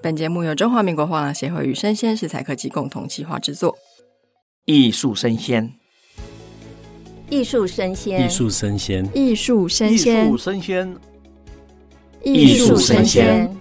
[0.00, 3.76] 本节目由中华民国画廊协会与生鲜食材科技共同企划制作。
[4.64, 5.72] 艺术生鲜，
[7.28, 10.98] 艺术生鲜，艺术生鲜，艺术生鲜，艺术生鲜，
[12.24, 13.56] 艺术声鲜。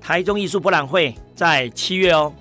[0.00, 2.32] 台中艺术博览会在七月哦。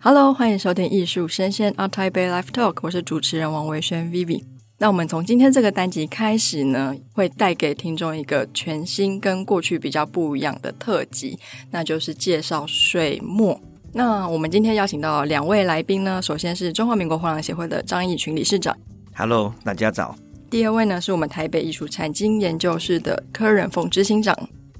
[0.00, 4.53] Hello，欢迎收听艺术生鲜 ART TAIPEI Live Talk，我是主持人王维轩 Vivi。
[4.76, 11.38] 那我们从今天这个单集开始呢，会带给听众一个全新跟过去比较不一样的特辑，
[11.70, 13.58] 那就是介绍水墨。
[13.92, 18.76] 那我们今天邀请到两位来宾呢，首先是中华民国画廊协会的张义群理事长
[19.14, 20.16] ，Hello，大家早。
[20.50, 24.36] 第二位呢，是我们台北艺术产经研究室的柯仁凤执行长，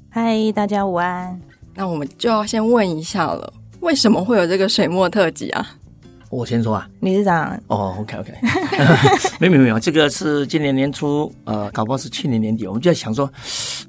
[0.09, 1.39] 嗨，大家午安。
[1.73, 5.77] 那我们就要先问一下了，为什么会有这个水墨特辑啊？
[6.29, 7.53] 我先说啊，理事长。
[7.67, 8.33] 哦、oh,，OK OK，
[9.39, 13.31] 没有没有没有，这个是今年年初，呃，搞不好是去年年底，我们就在想说，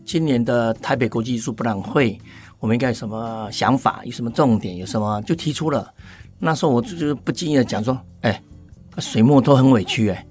[0.04, 2.18] 今年的台北国际艺术博览会，
[2.60, 5.92] 我们应该有什么想法，有什么重点，有什么就提出了。
[6.38, 8.40] 那时候我就不经意的讲说，哎，
[8.98, 10.26] 水墨都很委屈哎，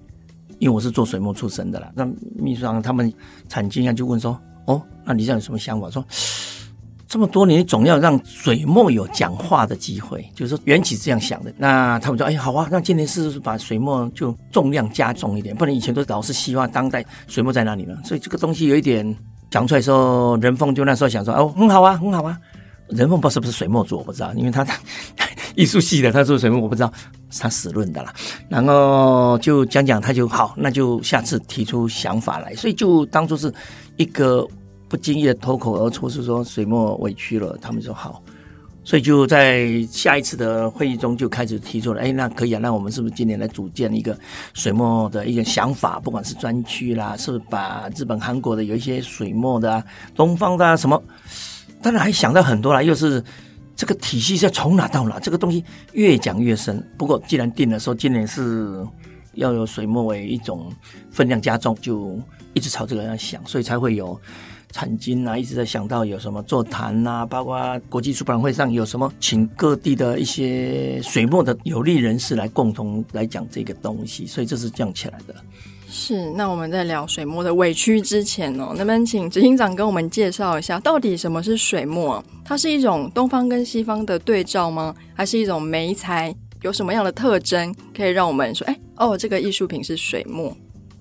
[0.60, 1.92] 因为我是做水墨出身的啦。
[1.96, 3.12] 那秘书长他们
[3.50, 5.90] 产经啊就问说，哦，那你这样有什么想法？
[5.90, 6.06] 说。
[7.08, 11.54] 这么多年，总要让水墨有讲话的机会，就是说缘起这样想的。
[11.56, 15.56] 那他们说：“哎，好啊，那今年是把水墨就重量加重一点？
[15.56, 17.96] 不然以前都老是希望当代水墨在哪里呢？
[18.04, 19.16] 所以这个东西有一点
[19.52, 22.38] 讲出来的时候，人凤就那时候想说：哦，很好啊，很好啊。
[22.90, 24.66] 人凤不知道是不是水墨组，我不知道，因为他
[25.56, 26.92] 艺术系的，他说水墨我不知道，
[27.40, 28.12] 他史论的啦。
[28.50, 32.56] 然后就讲讲，他就好，那就下次提出想法来。
[32.56, 33.54] 所以就当做是
[33.98, 34.48] 一个。”
[34.88, 38.22] 不经意的脱口而出是说水墨委屈了，他们说好，
[38.84, 44.18] 所以就在下一次的会议中就开始提出了，哎，那可以啊，那我们是不是今年来组建一个
[44.54, 46.00] 水墨的一个想法？
[46.00, 51.02] 不管是专区啦，是不是把日本、韩国的有一些水墨的啊，东方的啊什么，
[51.82, 53.24] 当然还想到很多啦，又是
[53.76, 56.88] 这个体系是要从哪到哪，这个东西越讲越深。
[56.96, 58.86] 不过既然定了说今年是
[59.34, 60.72] 要有水墨为一种
[61.10, 62.20] 分量加重，就
[62.54, 64.18] 一直朝这个样想，所以才会有。
[64.76, 75.34] 产经啊，一直在想到有什么座谈啊，包括国际出版会上有什么，请各地的一些水墨的有利人士来共同来讲这个东西，所以这是这样起来的。
[75.88, 82.22] 是，那我们在聊水墨的委屈之前哦，能不能请执行长跟我们介绍一下，到底什么是水墨？
[82.44, 84.94] 它是一种东方跟西方的对照吗？
[85.14, 86.36] 还是一种媒材？
[86.64, 90.54] 有什么样的特征可以让我们说，哎，哦，这个艺术品是水墨？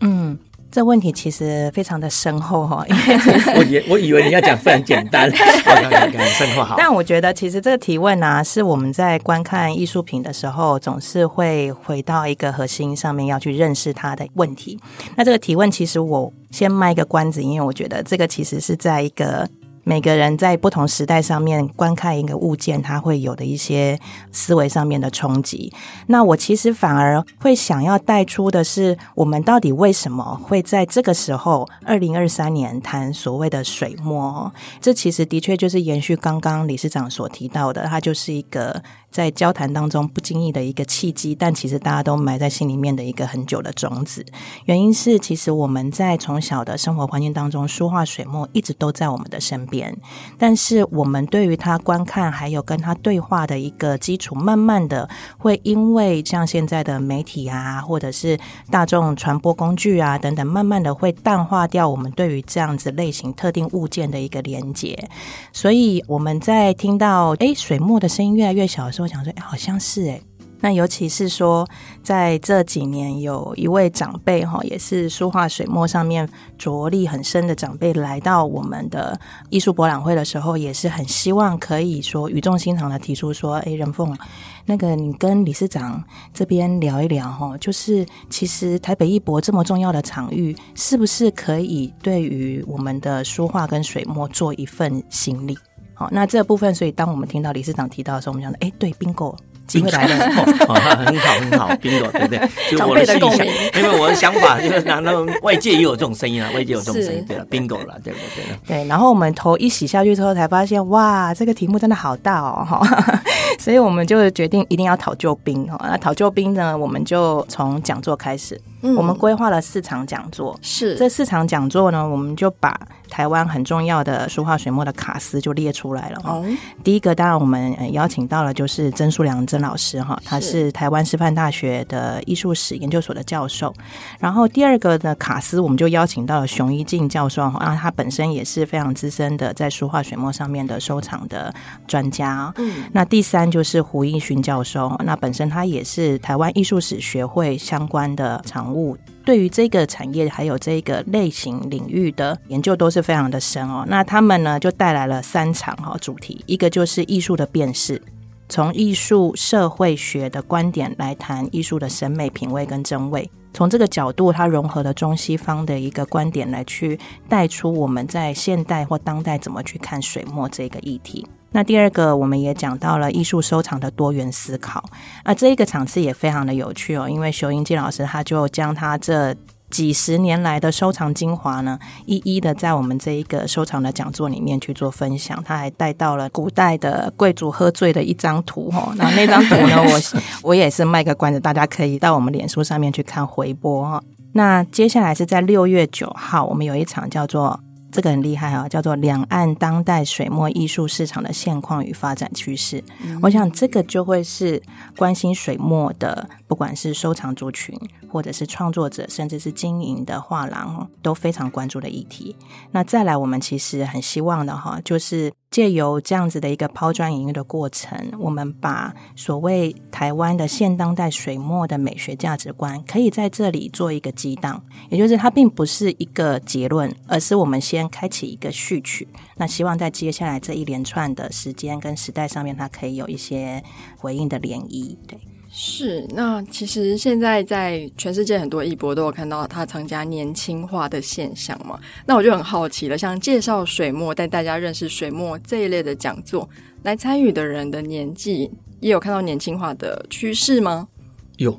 [0.02, 0.38] 嗯。
[0.74, 6.74] 这问题其实非常的深厚哈，因为 我以我以为你要讲非常简单，很深厚好。
[6.76, 14.76] 但我觉得其实这个提问呢、啊，是我们在观看艺术品的时候，总是会回到一个核心上面，要去认识它的问题。
[15.14, 19.48] 那这个提问其实我先卖个关子，因为我觉得这个其实是在一个。
[19.84, 23.98] 每个人在不同时代上面观看一个物件，它会有的一些
[24.32, 25.72] 思维上面的冲击。
[26.08, 34.52] 那我其实反而会想要带出的是，我们到底为什么会在这个时候，二零二三年谈所谓的水墨？
[34.80, 38.82] 这其实的确就是延续刚刚理事长所提到的，它就是一个。
[39.14, 44.26] 在交谈当中不经意的一个契机，但其实大家都埋在心里面的一个很久的种子。
[44.64, 49.96] 原因是，其实我们在从小的生活环境当中，书画水墨一直都在我们的身边，
[50.36, 55.08] 但是我们对于他观看还有跟他对话的一个基础，慢慢的
[55.38, 58.36] 会因为像现在的媒体啊，或者是
[58.68, 65.08] 大众传播工具啊等等，慢慢的会淡化掉我们对于这样子类型特定物件的一个连接。
[65.52, 70.20] 所以我们在听到诶水墨的声音越来越小的时候，我想说，哎，好像是哎。
[70.60, 71.68] 那尤其是说，
[72.02, 76.26] 在这几年，有一位长辈哈，也是书画水墨上面
[76.56, 79.20] 着力很深的长辈，来到我们的
[79.50, 84.16] 艺术博览会的时候，也是很希望可以说语重心长的提出说，哎，人凤，
[84.64, 95.58] 那个你跟理事长这边聊一聊哈，就是其实台北艺博这么重要的场域，是不是可以对于我们的书画跟水墨做一份行礼？
[95.94, 100.26] 好，那这部分，所以当我们听到理事长提到的时候，我们讲的，哎，对并购机会来了，
[100.68, 100.74] 哦，
[101.06, 102.48] 很好，很好，bingo， 对不对？
[102.70, 105.12] 就我的心里想，因为我的想法就是，那那
[105.42, 108.44] 外界也有这种声音啊，外界有这种声音，对 了，bingo 了，对不对？
[108.66, 113.22] 对，然后我们头一洗下去之后，才发现，哇，这个题目真的好大哦，哈，
[113.58, 115.80] 所以我们就决定一定要讨救兵哦。
[115.82, 118.60] 那讨救兵呢，我们就从讲座开始。
[118.98, 122.78] 我们规划了四场讲座，是这四场讲座呢，我们就把
[123.08, 126.20] 台湾很重要的书画水墨的卡司就列出来了。
[126.22, 126.44] 哦，
[126.82, 133.72] 第一个当然我们邀请到了就是曾树良曾珍老师哈，他是台湾师范大学的艺术史研究所的教授。
[134.18, 141.54] 然后第二个呢，卡斯我们就邀请到了熊一静教授啊，他本身也是非常资深的在书画水墨上面的收藏的
[141.86, 142.52] 专家。
[142.56, 148.98] 嗯，那第三就是胡应勋教授，那本身他也是台湾艺术史学会相关的常务。
[149.24, 153.82] 对于这个产业还有这个类型领域的研究都是非常的深哦。
[153.88, 158.00] 那他们呢就带来了三场哈主题，一个就是艺术的辨识，
[158.48, 166.98] 从艺术社会学的观点来谈艺术的审美品味跟真味，从这个角度它融合了中西方的一个观点来去
[167.28, 171.26] 带出我们在现代或当代怎么去看水墨这个议题。
[171.50, 174.84] 那第二个，我们也讲到了艺术收藏的多元思考。
[175.24, 179.32] 那，这一个场次也非常的有趣哦，因为熊英静老师他就将他这
[179.74, 181.76] 几十年来的收藏精华呢，
[182.06, 185.42] 一一的在我们这一个收藏的讲座里面去做分享。
[185.44, 194.00] 他还带到了古代的贵族喝醉的一张图哦，那那张图呢， 我我也是卖个关子，大家可以到我们脸书上面去看回播哈。
[194.34, 197.58] 那接下来是在六月九号，我们有一场叫做。
[197.94, 202.82] 这个很厉害啊，叫做两岸当代水墨艺术市场的现况与发展趋势。
[203.04, 203.16] 嗯。
[203.22, 204.60] 我想这个就会是
[204.96, 207.72] 关心水墨的，不管是收藏族群，
[208.10, 212.34] 或者是创作者，甚至是经营的画廊，都非常关注的议题。
[212.72, 215.32] 那再来，我们其实很希望的哈，就是。
[215.54, 224.60] 借由这样子的一个抛砖引玉的过程，我们把所谓台湾的现当代水墨的美学价值观，可以在这里做一个激荡，
[224.90, 229.06] 也就是它并不是一个结论，而是我们先开启一个序曲。
[229.36, 233.62] 那希望在接下来这一连串的时间跟时代上面，它可以有一些
[233.96, 235.16] 回应的涟漪，对。
[235.56, 241.78] 是，那其实现在在全世界很多艺博都有看到它增加年轻化的现象嘛。
[242.04, 246.48] 那我就很好奇了，像介绍水墨、带大家认识水墨这一类的讲座，
[246.82, 250.88] 来参与的人的年纪也有看到年轻化的趋势吗？
[251.36, 251.56] 有，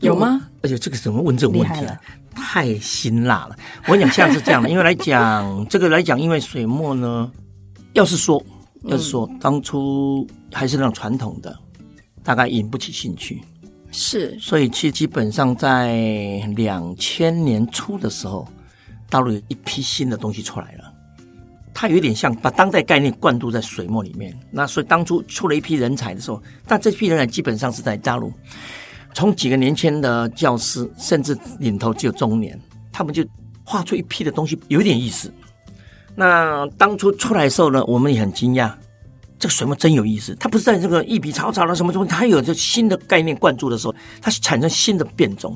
[0.00, 0.50] 有吗？
[0.62, 1.98] 而且这个怎么问这种问题啊？
[2.36, 3.56] 太辛辣了！
[3.86, 7.32] 我跟你讲，像是这样的，因为来讲这个来讲，因为水墨呢，
[7.94, 8.44] 要是说，
[8.84, 11.58] 要是说，当初还是那种传统的。
[12.24, 13.42] 大概引不起兴趣，
[13.90, 15.96] 是，所以其实基本上在
[16.56, 18.46] 两千年初的时候，
[19.10, 20.92] 大陆有一批新的东西出来了，
[21.74, 24.32] 它有点像把当代概念灌注在水墨里面。
[24.50, 28.32] 那所以当初出了一批人才的时候，但这批人才基本上是在大陆，
[29.14, 32.58] 从几个年轻的教师，甚至领头只有中年，
[32.92, 33.24] 他们就
[33.64, 35.32] 画出一批的东西，有点意思。
[36.14, 38.72] 那当初出来的时候呢，我们也很惊讶。
[39.42, 45.52] 这个水墨真有意思，它不是在这个一笔草草的什么东西，它有这新的概念灌注的时候，它产生新的变种。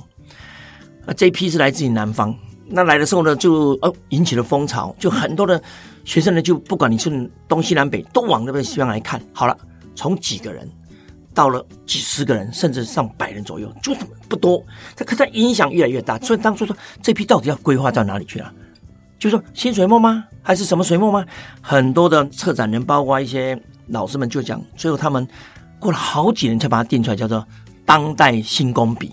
[1.07, 2.37] 啊，这一批是来自于南方，
[2.67, 5.63] 那来的时候呢，就哦引起了风潮，就很多的
[6.05, 9.23] 学生呢，就不管你是东西南北，都往那边西方来看。
[9.33, 9.57] 好了，
[9.95, 10.69] 从几个人
[11.33, 13.95] 到了几十个人，甚至上百人左右，就
[14.29, 14.61] 不多。
[14.97, 18.53] 它可它影响越来越大，所以当初说这批到底要规划到哪里去了？
[19.17, 20.25] 就说新水墨吗？
[20.43, 21.25] 还是什么水墨吗？
[21.61, 23.57] 很多的策展人，包括一些。
[23.89, 25.27] 老师们就讲，最后他们
[25.79, 27.47] 过了好几年才把它定出来，叫做
[27.85, 29.13] 当代新工笔。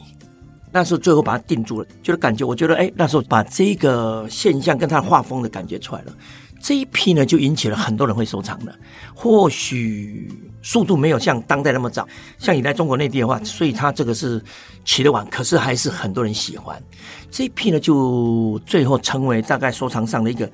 [0.71, 6.13] 那时候最后把它定住了，就是感觉，我觉得，哎，那时候把这个现象跟他画风的感觉出来了。
[6.59, 8.73] 这一批呢，就引起了很多人会收藏的。
[9.13, 10.31] 或许
[10.63, 12.07] 速度没有像当代那么早，
[12.39, 14.43] 像你来中国内地的话，所以他这个是
[14.83, 16.81] 起得晚，可是还是很多人喜欢。
[17.29, 20.49] 这一批呢，就最后成为大概收藏上的一个。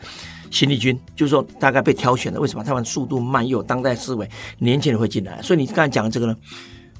[0.51, 2.63] 新力军就是说，大概被挑选的，为什么？
[2.63, 5.41] 他们速度慢，又有当代思维，年轻人会进来。
[5.41, 6.35] 所以你刚才讲的这个呢，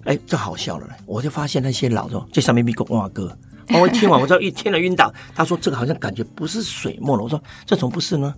[0.04, 0.88] 哎，这好笑了。
[1.06, 3.36] 我就发现那些老的这上面咪个哇哥，
[3.74, 5.14] 我一听完，我知道一听了晕倒。
[5.36, 7.24] 他说这个好像感觉不是水墨了。
[7.24, 8.34] 我说这怎么不是呢？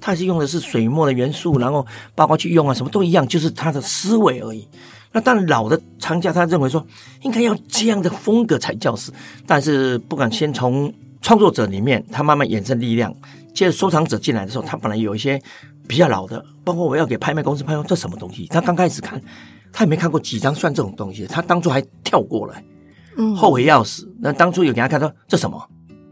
[0.00, 4.68] 他是用的是水墨的元素，然后包括去用啊，什么都一样，就是他的思维而已。
[5.12, 6.84] 那当然，老的藏家他认为说
[7.22, 9.10] 应该要这样的风格才叫是，
[9.46, 10.92] 但是不敢先从
[11.22, 13.14] 创作者里面，他慢慢衍生力量。
[13.54, 15.40] 接着收藏者进来的时候，他本来有一些
[15.88, 18.46] 比较老的，包括我要给拍卖公司拍卖，这什么东西？
[18.48, 19.18] 他刚开始看，
[19.72, 22.62] 他也没看过几张算这种东西，他当初还跳过来，
[23.16, 24.12] 嗯，后悔要死。
[24.20, 25.70] 那当初有给他看到这什么？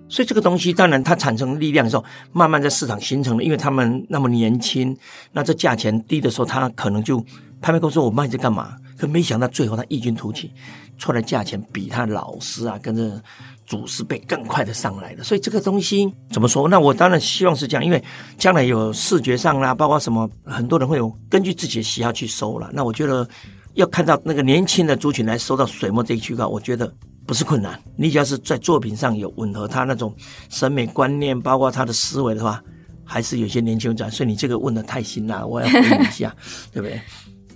[0.09, 4.95] 所以这个东西当然它产生力量的时候，慢慢在市场形成了，因为他们那么年轻，
[5.33, 7.19] 那这价钱低的时候，他可能就
[7.63, 8.77] 拍卖公司我卖这干嘛？
[9.03, 10.53] 可没想到最后他异军突起，
[10.97, 13.21] 出来价钱比他老师啊跟着。
[13.65, 16.69] 祖师辈更快的上来了，所以这个东西怎么说？
[16.69, 18.05] 那我当然希望是这样，因为
[18.37, 22.69] 将来有视觉上啦，包括什么，很多人会有根据自己的喜好去收了。
[22.73, 23.27] 那我觉得
[23.75, 26.93] 要看到那个年轻的族群来收到水墨这一区块，我觉得
[27.25, 27.81] 不是困难。
[27.97, 30.15] 你只要是在作品上有吻合他那种
[30.51, 32.63] 审美观念，包括他的思维的话，
[33.05, 34.11] 还是有些年轻人在。
[34.11, 36.35] 所以你这个问的太辛辣了，我要回应一下，
[36.75, 37.01] 对不对？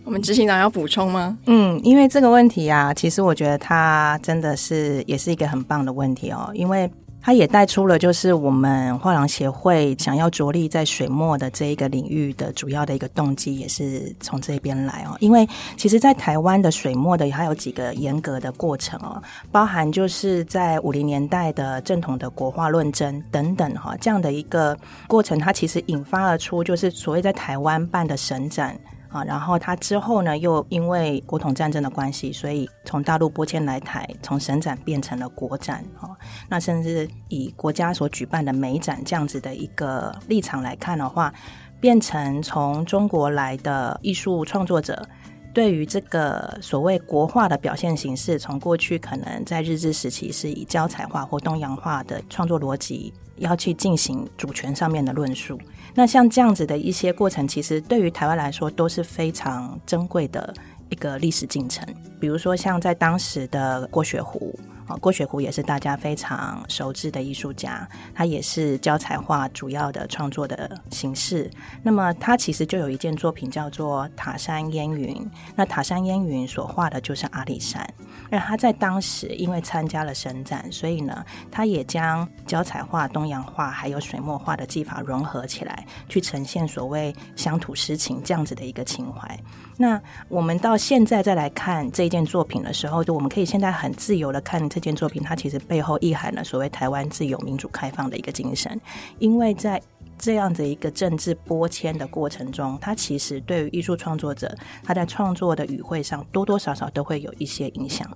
[0.07, 1.37] 我们执行长要补充吗？
[1.47, 6.91] 嗯，因为这个问题啊，其实我觉得它真的是也是一个很棒的问题哦，因为。
[7.19, 15.17] 它也带出了，就是我们画廊协会想要着力在水墨的这一个领域的主要的一个动机，也是从这边来哦。
[15.19, 15.45] 因为
[15.77, 19.21] 其实，在台湾的水墨的还有几个严格的过程哦，
[19.51, 28.79] 包含就是在五零年代的正统的国画论争等等哈，这样的一个过程，它其实引发了出就是所谓在台湾办的省展。
[29.09, 35.85] 啊，然后他之后呢，又因为国统战争的关系，所以从大陆拨迁来台，从省展变成了国展。
[36.01, 36.11] 啊，
[36.49, 41.33] 那甚至以国家所举办的美展这样子的一个立场来看的话，
[41.81, 45.07] 变成从中国来的艺术创作者，
[45.55, 55.59] 对于这个所谓国画的表现形式，从过去可能在日治时期是以胶彩画或东洋画的创作逻辑，要去进行主权上面的论述。
[55.95, 60.55] 那像这样子的一些过程，其实对于台湾来说都是非常珍贵的
[60.91, 61.87] 一个历史进程。
[62.21, 64.59] 比如说，像在当时的郭雪湖。
[64.87, 71.51] 啊，郭雪湖也是大家非常熟知的艺术家，他也是胶彩画主要的创作的形式。
[71.83, 75.13] 那么，他其实就有一件作品叫做《塔山烟云》。
[75.57, 77.85] 那《塔山烟云》所画的就是阿里山。
[78.31, 89.39] 那他在当时因为参加了省展，所以呢，他也将胶彩画、东洋画还有水墨画的技法融合起来，去呈现所谓乡土诗情这样子的一个情怀。
[89.77, 98.81] 那我们到现在再来看这件作品的时候，就我们可以现在很自由的看这件作品，它其实背后蕴含了所谓台湾自由、民主、开放的一个精神，
[99.19, 99.81] 因为在
[100.19, 108.09] 这样的一个政治拨迁的过程中，它其实对于艺术创作者，他在创作的语汇上多多少少都会有一些影响。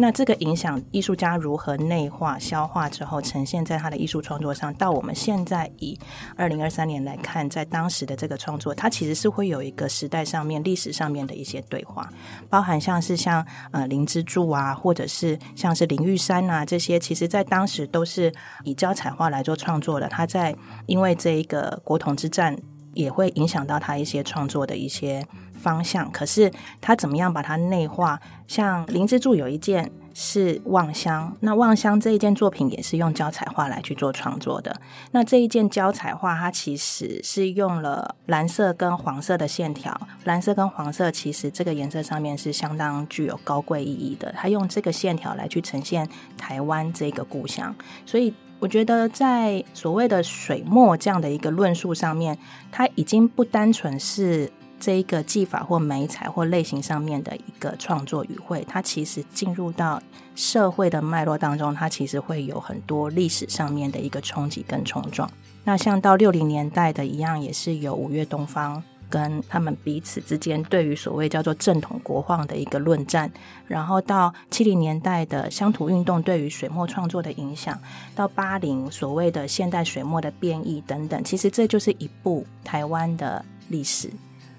[0.00, 4.72] 那这个影响，艺术家如何内化、消化之后，呈现在他的艺术创作上？
[4.74, 5.98] 到我们现在以
[6.36, 12.08] 二零二三年来看，在当时的这个创作，它其实是会有一个时代上面、历史上面的一些对话，
[12.48, 20.06] 包含像是像呃林之助啊，或者是像是林玉山啊这些，其实在当时都是以胶彩画来做创作的。
[20.06, 20.54] 他在
[20.86, 22.56] 因为这一个国统之战，
[22.94, 25.26] 也会影响到他一些创作的一些。
[25.58, 28.20] 方向，可是他怎么样把它内化？
[28.46, 34.80] 像林之助有一件是《望乡》，那《望乡》这一件作品也是用胶彩画来去做创作的。
[35.10, 44.32] 那这一件胶彩画，它其实是用了蓝色跟黄色的线条，蓝色跟黄色其实这个颜色上面是相当具有高贵意义的。
[44.36, 47.74] 他用这个线条来去呈现台湾这个故乡，
[48.06, 52.38] 所以我觉得在所谓的水墨这样的一个论述上面，
[52.70, 54.50] 它已经不单纯是。
[54.80, 60.00] 这一个技法或媒材或类型上面的一个创作语汇，它其实进入到
[60.36, 65.28] 社会的脉络当中，它其实会有很多历史上面的一个冲击跟冲撞。
[65.64, 73.30] 那像到六零年代的一样，也是有五月东方跟他们彼此之间对于所谓叫做正统国画的一个论战，
[73.66, 77.78] 然后到七零年代的乡土运动对于水墨创作的影响，
[78.14, 84.10] 到八零所谓的现代水墨的变异等等，其实这就是一部台湾的历史。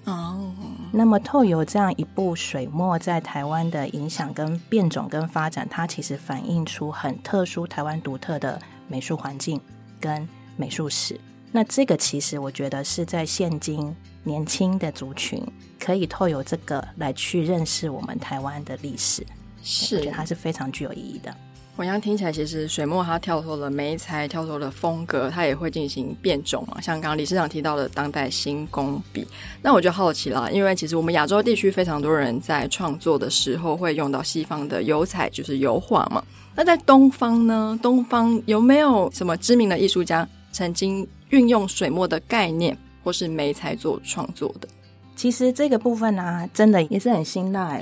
[0.04, 0.50] 哦，
[0.92, 9.60] 那么透由这样一部水墨在台湾的影响跟变种跟发展，它其实反映出很特殊台湾独特的美术环境
[10.00, 10.26] 跟
[10.56, 11.20] 美术史。
[11.52, 15.42] 那这个其实我觉得是在现今年轻的族群
[15.78, 19.24] 可以透由这个来去认识我们台湾的历史，
[19.62, 21.34] 是我觉得它是非常具有意义的。
[21.76, 26.78] 我这样听起来，其实水墨它跳脱了媒材，跳脱了风格，它也会进行变种嘛。
[26.78, 29.26] 像刚刚理事长提到的当代新工笔，
[29.62, 36.22] 那我就好奇了，因为其实我们亚洲地区非常多人在创作的时候会用到西方的油彩，就是油画嘛。
[36.54, 37.78] 那在东方呢？
[37.80, 44.68] 东方有没有什么知名的艺术家曾经运用水墨的概念或是媒材做创作的？
[45.16, 47.76] 其实这个部分呢、啊，真的也是很辛辣。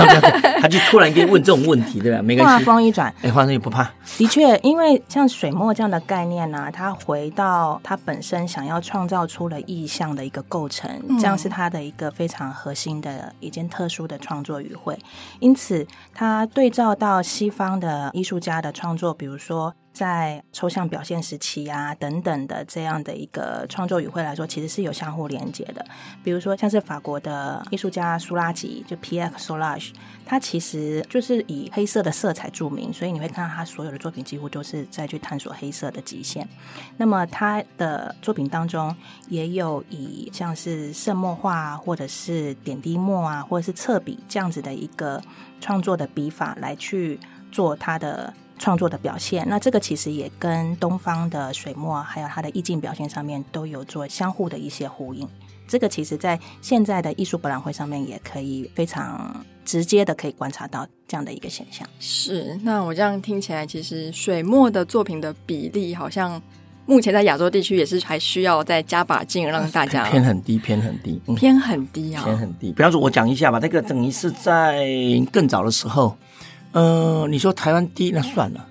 [0.58, 2.22] 他就突然给你问这种问题，对吧？
[2.22, 2.64] 没关系。
[2.64, 3.84] 话锋一转，哎，话锋也不怕。
[4.16, 14.98] 的确，因为像水墨这样的概念呢、啊，它回到它本身想要创造出了意象的一个构成，嗯、这样是它的一个非常核心的一件特殊的创作语汇。
[15.40, 19.74] 因此，它对照到西方的艺术家的创作，比如说。
[19.98, 25.84] 在抽象表现时期啊等等的这样的一个创作语汇来说，其实是有相互连接的。
[26.22, 29.18] 比如说，像是法国的艺术家苏拉吉，就 P.
[29.18, 29.52] X.
[29.52, 29.90] Solage，
[30.24, 36.48] 他其实就是以黑色的色彩著名，所以你会看到他所有的作品几乎都是在去探索黑色的极限。
[36.96, 38.94] 那么他的作品当中
[39.28, 45.20] 也有以像是渗墨画或者是点滴墨啊，或者是侧笔这样子的一个
[45.60, 47.18] 创作的笔法来去
[47.50, 48.32] 做他的。
[48.58, 49.44] 创作的表现。
[49.48, 55.28] 那这个其实也跟东方的水墨还有它的意境表现上面都有做相互的一些呼应。
[55.66, 61.86] 这个其实在现在的艺术博览会上面也可以非常直接的可以观察到这样的一个现象。
[62.00, 66.40] 是，那我这样听起来，其实水墨的作品的比例好像。
[66.90, 72.72] 目前在亚洲地区也是还需要再加把劲，让大家偏很低，偏很低，嗯、偏很低啊，偏很低。
[72.72, 74.88] 比方说，我讲一下吧，那个等于是在
[75.30, 76.16] 更早的时候，
[76.78, 78.64] 呃，你说台湾低那算了，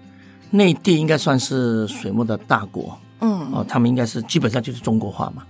[0.49, 5.43] 内地应该算是水墨的大国，嗯，哦，他们应该是基本上就是中国画嘛。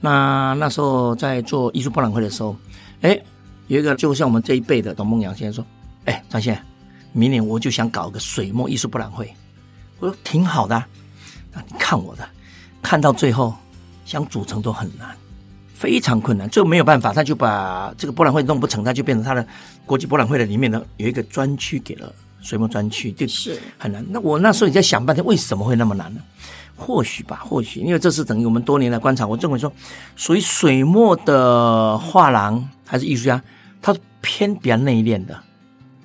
[0.00, 2.56] 那那时候在做艺术博览会的时候，
[3.02, 3.20] 哎，
[3.66, 5.70] 有一个就像我们这一辈的董梦阳先生说，
[6.06, 6.58] 哎，张先，
[7.12, 9.30] 明年我就想搞个水墨艺术博览会，
[9.98, 10.82] 我说挺好的。
[11.52, 12.26] 那你看我的，
[12.80, 13.54] 看到最后
[14.06, 15.14] 想组成都很难，
[15.80, 19.46] 非常困难，这没有办法，他就把这个博览会弄不成，他就变成他的
[19.86, 24.04] 国际博览会的里面呢有一个专区给了水墨专区，就是很难。
[24.10, 26.20] 那我那时候也在想半天，为什么会那么难呢？
[26.76, 29.72] 或许吧，或许因为这是等于我们多年来观察，我认为说，
[30.16, 33.42] 属于水墨的画廊还是艺术家，
[33.80, 35.42] 他是偏比较内敛的，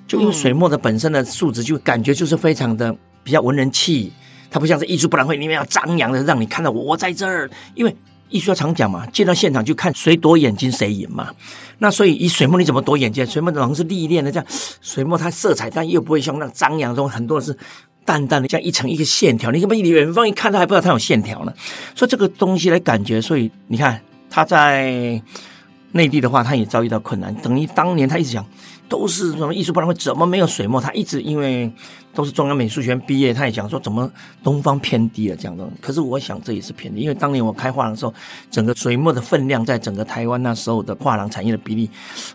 [0.08, 4.10] 就因为水墨的本身的素质，就感觉就是非常的比较文人气。
[4.48, 7.50] 它不像是艺术博览会里面要张扬的，让你看到我在这儿。
[7.74, 7.94] 因为
[8.28, 11.30] 艺术家常讲嘛，见到现场就看谁躲眼睛谁赢嘛。
[11.78, 13.26] 那所以以水墨你怎么躲眼睛？
[13.26, 14.46] 水墨总是历练的，这样
[14.80, 17.56] 水墨它色彩，但又不会像那张扬中很多是
[18.04, 19.50] 淡淡的，这样一层一个线条。
[19.50, 21.52] 你怎么远方一看，他还不知道它有线条呢？
[21.94, 25.20] 所以这个东西来感觉，所以你看他在
[25.92, 27.34] 内地的话，他也遭遇到困难。
[27.36, 28.44] 等于当年他一直讲。
[28.88, 29.94] 都是什么艺术博览会？
[29.94, 30.80] 怎么没有水墨？
[30.80, 31.70] 他一直因为
[32.14, 34.10] 都是中央美术学院毕业，他也讲说怎么
[34.42, 35.68] 东方偏低了这样的。
[35.80, 38.14] 可是我想这也是偏低，因为当年我开画廊的时候，
[38.50, 41.90] 整个水墨的分量在整个台湾那时候的画廊产业的比例，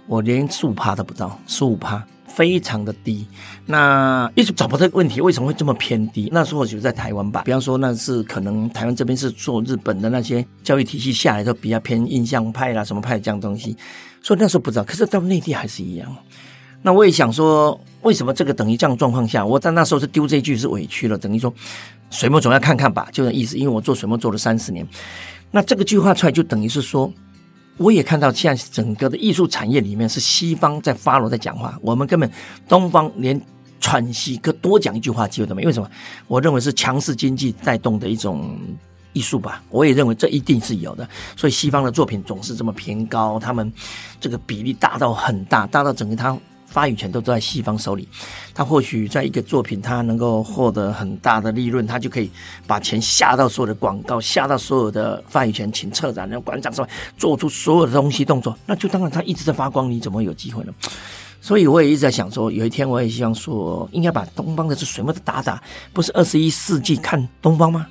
[0.07, 2.05] 我连十五趴都不到，十五趴
[2.35, 3.25] 非常的低。
[3.65, 6.29] 那一直找不到问题，为什么会这么偏低？
[6.31, 13.75] 那时候我觉得在台湾吧，比方说那是可能台湾这边是做日本的那些教育体系下来都比较偏印象派啦，什么派这样东西。
[14.21, 16.15] 所以那时候不知道，可是到内地还是一样。
[16.83, 21.53] 那我也想说，为什么这个等于这样状况下，我在那时候是丢这句是委屈了，等于说
[22.09, 23.57] 水墨总要看看吧，就这意思。
[23.57, 24.87] 因为我做水墨做了三十年，
[25.51, 27.11] 那这个句话出来就等于是说，
[27.81, 32.29] 我也看到现在整个的艺术产业里面是西方在发落在讲话，我们根本
[32.67, 33.39] 东方连
[33.79, 35.67] 喘息可多讲一句话机会都没有。
[35.67, 35.89] 为什么？
[36.27, 38.57] 我认为是强势经济带动的一种。
[39.13, 41.05] 艺术吧，我也认为这一定是有的，
[41.35, 43.69] 所以西方的作品总是这么偏高，他们
[44.21, 46.33] 这个比例大到很大，大到整个他
[46.73, 48.07] 话语权都在西方手里。
[48.53, 52.29] 他或许在一个作品，他能够获得很大的利润，他就可以
[52.65, 60.73] 把钱下到所有的广告，下到所有的话语权，请策展，然后馆长什么，做出所有的东西动作，那就当然他一直在发光，你怎么有机会呢？
[61.41, 67.87] 所以我也一直在想说，有一天我也希望说，应该把东方的这水墨的打打，不是二十一世纪看东方吗？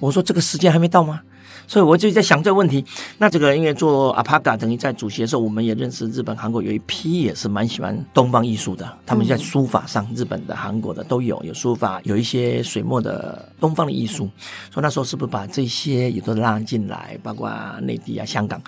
[0.00, 1.20] 我说这个时间还没到吗？
[1.66, 2.84] 所以我就在想这个问题。
[3.18, 8.86] 那这个因为做阿帕嘎等于在主席的时候，我们也认识日本、韩国有一批也是蛮喜欢东方艺术的。
[9.04, 14.28] 他们在书法上，日本的、韩国的都有有书法，有一些水墨的东方的艺术。
[14.70, 17.50] 所以那时候是不是把这些也都拉进来，包括
[17.82, 18.60] 内地啊、香港？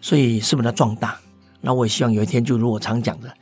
[0.00, 1.16] 所以是不是要壮大？
[1.60, 3.32] 那我也希望有一天，就如我常讲的，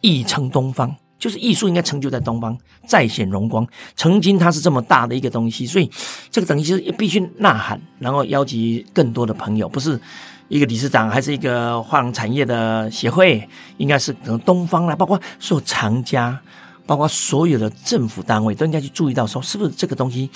[0.00, 0.94] 艺称东方。
[1.20, 2.56] 就是艺术应该成就在东方，
[2.86, 3.64] 再显荣光。
[3.94, 5.88] 曾经它是这么大的一个东西，所以
[6.32, 10.00] 这个等于是必须呐喊，然后邀集更多的朋友，不是
[10.48, 16.40] 一个理事长，还是一个画廊产业的协会，应该是等东方来，包括所有藏家，
[16.86, 20.30] 包括所有的政府单位都应该去注意到，说是不是这个东西，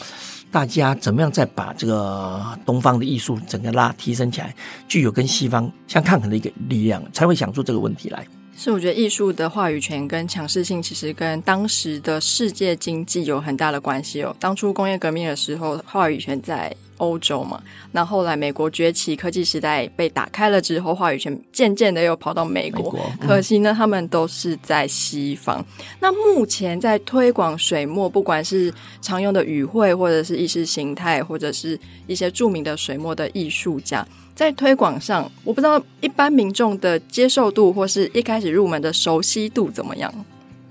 [0.52, 4.54] 大家怎么样再把这个东方的艺术整个拉提升起来，
[4.86, 8.24] 具有跟西方相抗衡的一个力量，才会想出这个问题来。
[8.56, 14.34] 是，我觉得艺术的话语权跟强势性，其实跟当时的世界经济有很大的关系哦。
[14.38, 22.84] 当初工业革命的时候，话语权在欧洲嘛，那后来美国崛起，科技时代被打开了之后，话语权渐渐的又跑到美国。
[22.84, 25.62] 美国嗯、可惜呢，他们都是在西方。
[26.00, 34.06] 那目前在推广水墨，不管是常用的语汇，或者是意识形态，或者是一些著名的水墨的艺术家。
[34.34, 40.12] 在推广上，我不知道一般民众的接受度，或是一开始入门的熟悉度怎么样？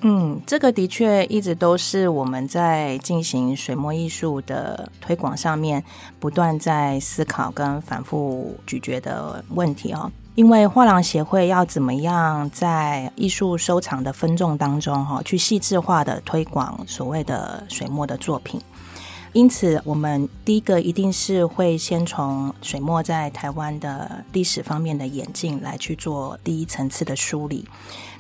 [0.01, 5.81] 嗯，这个的确一直都是我们在进行水墨艺术的推广上面
[6.19, 10.11] 不断在思考跟反复咀嚼的问题哦。
[10.35, 18.59] 因为画廊协会要怎么样在艺术收藏的分众当中哈，去细致化的推广所谓的水墨的作品。
[19.33, 27.65] 因此，我们第一个一定是会先从水墨在台湾的历史方面的演进来去做第一层次的梳理。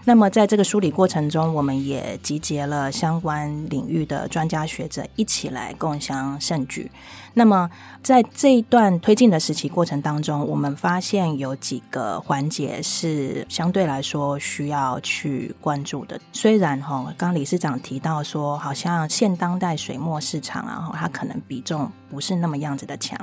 [0.05, 6.91] 那么，在这个梳理过程中，我们也集结了相关领域的专家学者一起来共襄盛举。
[7.35, 7.69] 那么，
[8.03, 16.19] 在这一段推进的时期过程当中，我们发现有几个环节是相对来说需要去关注的。
[16.33, 23.17] 虽然哈，刚理事长提到说，好像现当代水墨市场啊，它可能比重不是那么样子的强，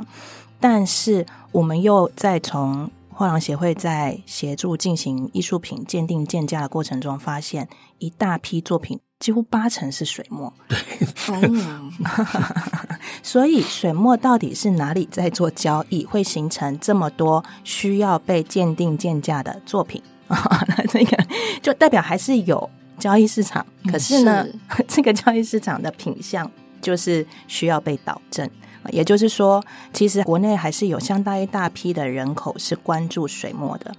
[0.58, 2.90] 但是我们又再从
[3.20, 10.50] 画廊协会在协助进行艺术品鉴定鉴价的过程中，发现一大批作品，几乎八成是水墨。
[10.66, 10.78] 对，
[13.22, 20.02] 所以水墨到底是哪里在做交易，会形成这么多需要被鉴定鉴价的作品？
[20.30, 21.22] 那这个
[21.60, 24.46] 就代表还是有交易市场，可是呢，
[24.78, 28.48] 是 这个交易市场的品相就是需要被导正。
[28.92, 33.94] 也就是说，其实国内还是有相当一大批的人口是关注水墨的，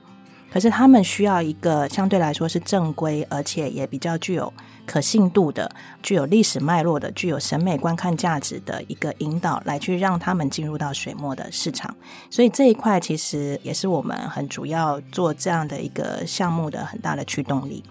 [0.51, 4.51] 可是他们需要一个相对来说是正规，而且也比较具有
[4.85, 5.71] 可信度的、
[6.03, 11.95] 具有历史脉络的、具有审美观看价值的一个引导，来去让他们进入到水墨的市场。
[12.29, 17.83] 所以这一块其实也是我们很主要做这样的一个项目的很大的驱动力。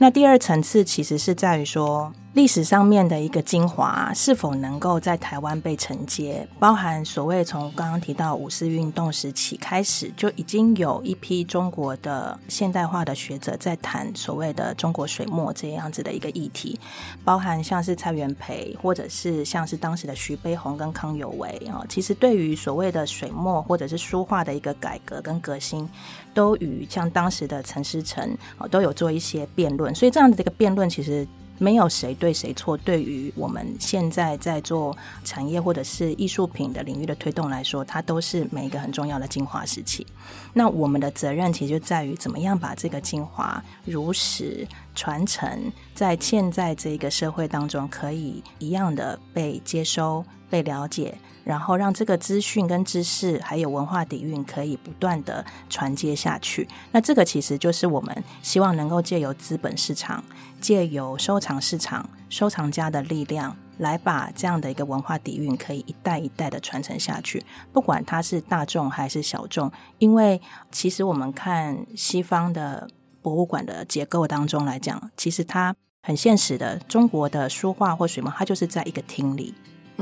[0.00, 16.78] 那第二层次其实是在于说，历史上面的一个精华是否能够在台湾被承接，包含所谓从刚刚提到五四运动时期开始，就已经有一批中国的现代化的学者在谈所谓的中国水墨这样子的一个议题，
[17.24, 25.88] 包含像是蔡元培，或者是像是当时的徐悲鸿跟康有为啊，其实对于所谓的水墨或者是书画的一个改革跟革新，
[26.34, 31.26] 都与像当时的陈思成啊都有做一些辩论，所以这样的这个辩论其实。
[31.60, 32.76] 没有谁对谁错。
[32.76, 40.06] 对于我们现在在做产业或者是艺术品的领域的推动来说，它都是每一个很重要的精华时期。
[40.52, 44.64] 那我们的责任其实就在于怎么样把这个精华如实
[44.98, 51.16] 传承，在现在这个社会当中，可以一样的被接收、被了解。
[51.44, 56.68] 然后让这个资讯跟知识，还有文化底蕴，可以不断的传接下去。
[56.90, 60.22] 那这个其实就是我们希望能够借由资本市场，
[60.60, 67.42] 借由收藏市场、收藏家的力量，来把这样的一个文化底蕴，可以一代一代的传承下去。
[67.72, 70.38] 不管它是大众还是小众，因为
[70.70, 72.86] 其实我们看西方的
[73.28, 79.52] 博物馆的结构当中来讲，其实它很现实的，中国的书画或水墨，它就是在一个厅里。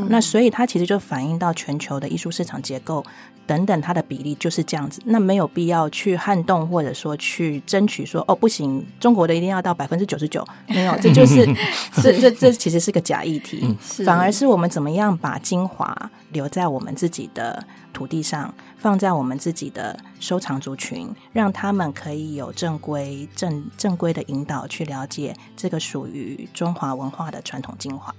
[0.08, 3.02] 那所以它其实就反映到全球的艺术市场结构
[3.46, 5.00] 等等，它的比例就是这样子。
[5.06, 11.46] 那没有必要去撼动，或者说去争取说哦不行，中国的一定要到百分之九十九， 没有，这就是
[12.02, 13.74] 这这这其实是个假议题。
[14.04, 28.14] 反而是我们怎么样把精华留在我们自己的土地上，放在我们自己的收藏族群，让他们可以有正规正正规的引导去了解这个属于中华文化的传统精华。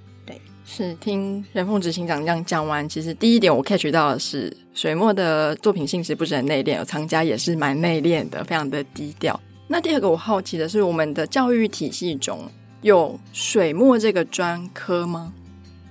[0.70, 9.40] 是听任凤执行长这样讲完，其实第一点我 catch 到的是，水墨的作品性质不是很内敛，藏家也是蛮内敛的，非常的低调。
[9.70, 12.40] 那第二个我好奇的是，我们的教育体系中
[12.82, 15.34] 有水墨这个专科吗？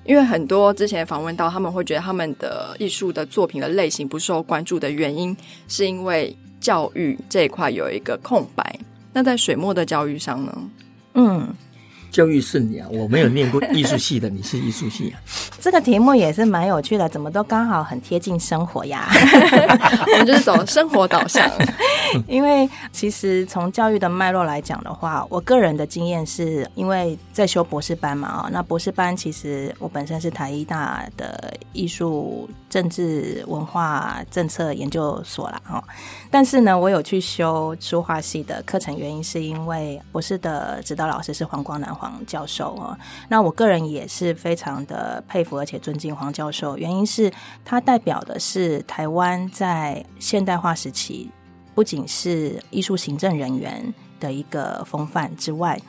[0.04, 5.34] 因为很多之前访问到，他们会觉得他们的艺术的作品的类型不受关注的原因，
[5.66, 8.78] 是因为教育这一块有一个空白。
[9.14, 10.70] 那在水墨的教育上呢？
[11.14, 11.48] 嗯。
[12.16, 15.20] 教育是你啊，我没有念过艺术系的， 你是艺术系啊。
[15.60, 19.06] 这个题目也是蛮有趣的，怎么都刚好很贴近生活呀？
[20.12, 21.46] 我们就是走生活导向。
[22.26, 35.84] 因为其实从教育的脉络来讲的话，我个人的经验是因为在修博士班嘛，啊，那博士班其实我本身是台艺大的艺术政治文化政策研究所啦，哦。
[36.30, 42.96] 但是呢，我有去修书画系的课程，原因是因为博士的指导老师是黄光南黄黄教授哦。
[43.28, 47.32] 那我个人也是非常的佩服而且尊敬黄教授，原因是
[47.64, 51.30] 他代表的是台湾在现代化时期，
[51.74, 55.80] 不仅是艺术行政人员的一个风范之外。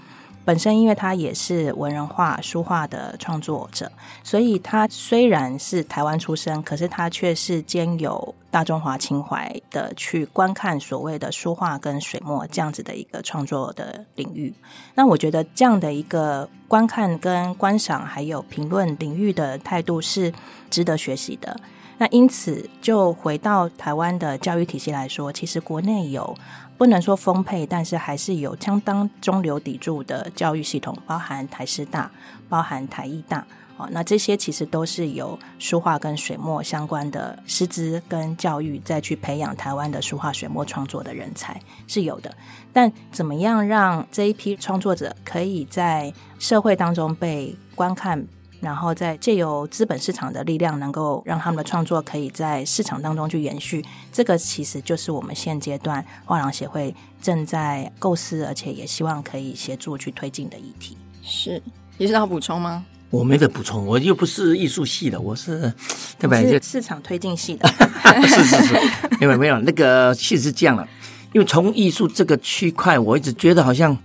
[0.43, 3.91] 本身，因为他也是文人画、书画的创作者，
[4.23, 14.51] 所以他虽然是台湾出生，可是他却是兼有大中华情怀的去观看所谓的书画跟水墨这样子的一个创作的领域。
[14.95, 20.33] 那我觉得这样的一个观看跟观赏还有评论领域的态度是
[20.71, 21.55] 值得学习的。
[21.99, 26.35] 那因此，就回到台湾的教育体系来说，其实国内有。
[26.79, 32.11] 不能说丰沛，但是还是有相当中流砥柱的教育系统，包含台师大，
[32.47, 33.43] 包含台艺大，
[33.77, 42.35] 哦，那这些其实都是有书画跟水墨相关的师资跟教育，再去培养台湾的书画水墨创作的人才是有的。
[42.73, 48.27] 但怎么样让这一批创作者可以在社会当中被观看，
[48.59, 60.97] 然后再借由资本市场的力量，能够让他们的创作可以在市场当中去延续，这个其实就是我们现阶段画廊协会正在构思，而且也希望可以协助去推进的议题。
[61.21, 61.61] 是，
[61.97, 62.83] 你是要补充吗？
[63.09, 65.73] 我没得补充，我又不是艺术系的，我是
[66.19, 66.59] 对不对？
[66.59, 67.67] 是市场推进系的。
[68.27, 68.73] 是是是，
[69.19, 70.87] 没有没有，那个其实是这样的，
[71.33, 73.97] 因为从艺术这个区块，我一直觉得好像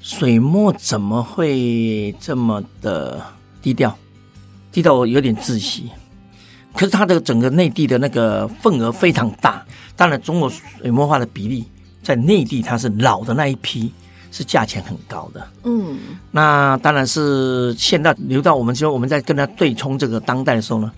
[0.00, 3.24] 水墨怎么会这么的
[3.62, 3.96] 低调，
[4.72, 5.90] 低到我有点窒息。
[6.74, 9.64] 可是它的整个内地的那个份额非常大，
[9.96, 11.64] 当然中国水墨画的比例
[12.02, 13.92] 在内地它是老的那一批。
[14.30, 15.98] 是价钱很高的，嗯，
[16.30, 20.92] 那当然是现在留到我们说我们在跟他对冲这个当代的时候呢，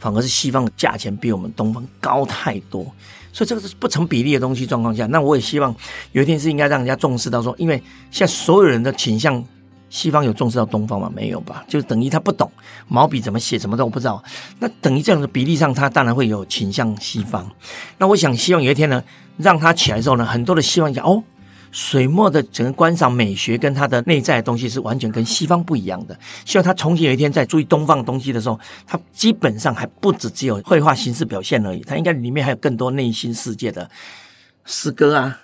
[0.00, 2.84] 反而是西方的价钱比我们东方高太多，
[3.32, 5.74] 所以这个是不成比例的东西状况下，那我也希望
[6.10, 9.42] 有一天是应该让人家重视到说，因为现在所有人的倾向，
[9.88, 11.08] 西方有重视到东方吗？
[11.14, 11.64] 没有吧？
[11.68, 12.50] 就等于他不懂
[12.88, 14.20] 毛笔怎么写，什么都不知道，
[14.58, 17.48] 那等于这样的比例上，他当然会有倾向西方。
[17.96, 19.00] 那我想希望有一天呢，
[19.36, 21.22] 让他起来之后呢，很多的希望讲哦。
[21.76, 26.18] 水墨的整个观赏美学跟它的内在的东西是完全跟西方不一样的。
[26.46, 33.86] 希望他重新有一天在注意东方的东西的时候，他基本上还不止只有绘画形式表现而已，他应该里面还有更多内心世界的
[34.64, 35.38] 诗歌啊、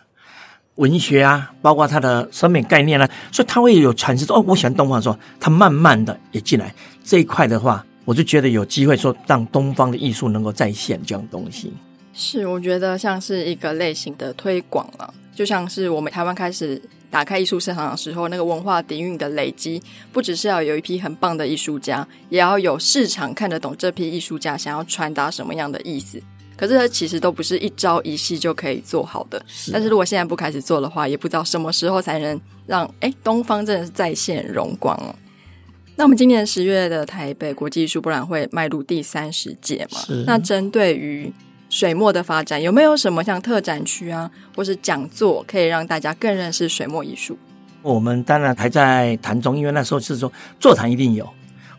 [0.76, 3.06] 文学啊，包括他的审美概念啊。
[3.30, 11.74] 所以他会有阐释说：“哦，我喜欢东方。”说他慢慢的也进来这一块的话，我就觉得有机会说让东方的艺术能够再现这样东西。
[12.12, 15.12] 是，我觉得像是一个类型的推广啊。
[15.35, 26.22] 就像是我们台湾开始打开艺术市场的时候，那个文化底蕴的累积，不只是要有一批很棒的艺术家，也要有市场看得懂这批艺术家想要传达什么样的意思。
[26.55, 29.42] 可是它其实都不是一朝一夕就可以做好的。
[29.48, 29.72] 是。
[29.72, 35.14] 但是如果现在不开始做的话，也不知道什么时候才能让诶东方真的是再现荣光哦。
[35.96, 39.98] 那我们今年十月的台北国际艺术博览会迈入第三十届嘛？
[40.27, 41.33] 那针对于
[41.72, 47.35] 水墨的发展有没有什么像特展区啊，或是讲座，可以让大家更认识水墨艺术？
[47.80, 50.30] 我们当然还在谈中，因为那时候是说
[50.61, 51.26] 座谈一定有，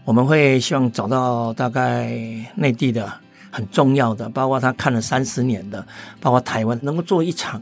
[0.03, 2.11] 我们会希望找到大概
[2.55, 3.07] 内地的
[3.51, 5.85] 很重要的，包括他看了三十年的，
[6.19, 7.61] 包括台湾能够做一场。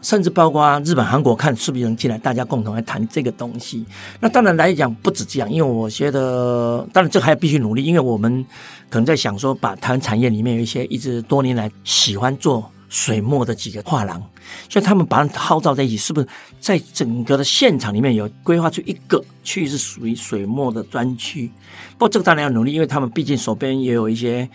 [0.00, 3.84] 甚至包括日本、韩国，看是不是能进来，大家共同来谈这个东西。
[4.20, 8.44] 那当然来讲不止这样，因为我觉得，当然这还要必须努力，因为我们
[8.88, 14.22] 可能在想说，把台湾产业里面有一些一直多年来喜欢做水墨的几个画廊，
[14.70, 16.28] 所以他们把它号召在一起，是不是
[16.60, 21.50] 在整个的现场里面有规划出一个区域是属于水墨的专区？
[21.92, 24.48] 不过这个当然要努力，因为他们毕竟手边也有一些。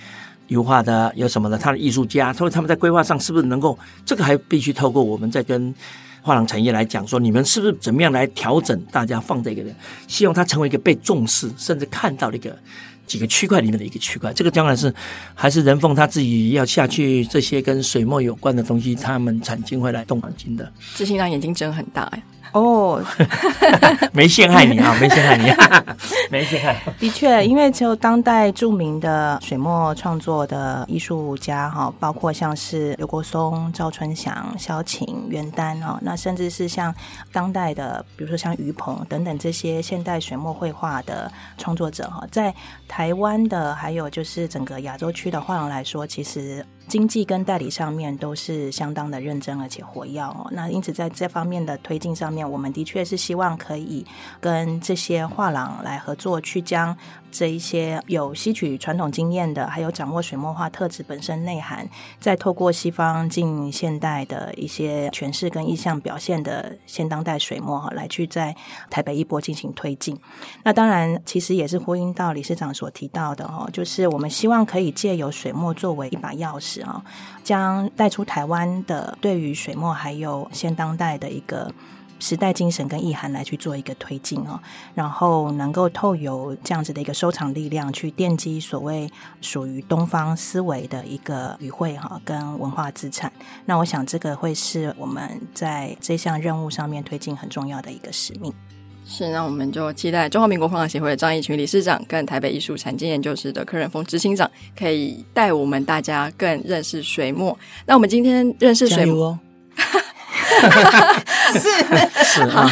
[0.48, 1.58] 油画的有什么的？
[1.58, 3.78] 他的艺术家，所以他们在规划上是不是能够？
[4.06, 5.74] 这个还必须透过我们在跟
[6.22, 8.80] 画廊产业来讲，说你们是不是怎么样来调整？
[8.92, 9.76] 大家放这个人，
[10.08, 12.58] 希望它成为一个被重视，甚至看到的一个
[13.06, 14.32] 几个区块里面的一个区块。
[14.34, 14.94] 这个将来是
[15.34, 20.72] 还是人凤他自己要下去，这些跟水墨有关的东西，他们产经会来动脑筋的。
[20.96, 22.24] 执行长眼睛睁很大哎。
[22.52, 23.04] 哦，
[24.14, 25.86] 没陷害你啊， 没陷害你，啊，
[26.30, 26.76] 没陷害。
[27.00, 36.94] 的确，因为就当代著名的水墨创作的艺术家哈，包括像是刘国松、赵春祥、萧晴、袁丹哦，那甚至是像
[37.32, 42.54] 当代的，比如说像于鹏等等这些现代水墨绘画的创作者哈，在
[42.88, 46.64] 台湾的还有就是整个亚洲区的画廊来说，其实。
[46.88, 54.06] 经济跟代理上面都是相当的认真而且活跃哦，那因此在这方面的推进上面，我们的确是希望可以
[54.40, 56.96] 跟这些画廊来合作，去将
[57.32, 61.88] 这一些有吸取传统经验的，还有掌握水墨画特质本身内涵，
[62.20, 68.56] 再透过西方近现代的一些诠释跟意象表现的现当代水墨哈，来去在
[68.90, 70.20] 台北一波进行推进。
[70.64, 76.73] 那当然，其实也是呼应到理事长所提到的哦，就是我们希望可以借由水墨作为一把钥匙。
[76.82, 77.04] 啊，
[77.44, 81.72] 将带出台湾的对于水墨还有现当代的一个
[82.20, 84.58] 时代精神跟意涵来去做一个推进哦，
[84.94, 93.32] 然后能够透由这样子的一个收藏力量去奠基所谓属于东方思维的一个语汇哈跟文化资产。
[93.66, 98.54] 那我想这个会是我们在这项任务上面推进很重要的一个使命。
[99.06, 107.58] 是，那我们就期待中华民国画廊协会的张义群理事长跟台北艺术产经研究室的柯仁峰执行长，可以带我们大家更认识水墨。
[107.86, 109.38] 那我们今天认识水墨，
[111.54, 111.60] 是
[112.24, 112.68] 是啊。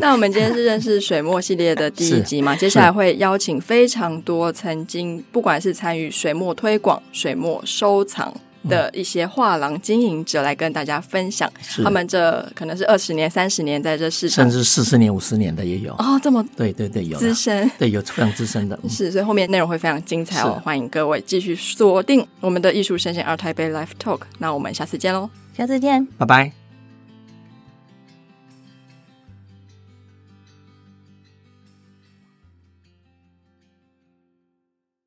[0.00, 2.54] 那我们今天是认识水墨系列的第一集嘛？
[2.54, 8.32] 接下来会邀请非常多曾经不管是参与水墨推广、水墨收藏。
[8.68, 11.50] 的一些画廊经营者来跟大家分享，
[11.82, 15.92] 他们这可能是二十年、三十年在这市场，甚至四十年、五十年的也有。
[15.94, 16.20] 哦。
[16.22, 20.60] 这么对对对，有资深，对有非常资深的，是，所以后面内容会非常精彩哦。
[20.62, 26.59] 欢迎各位继续锁定我们的艺术生鲜 ART TAIPEI Live Talk，那我们下次见喽，下次见，拜拜。